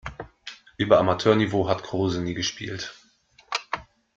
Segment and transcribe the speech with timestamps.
[0.77, 2.95] Über Amateurniveau hat Kruse nie gespielt.